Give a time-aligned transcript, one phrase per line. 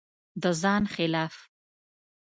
[0.41, 1.35] د ځان خلاف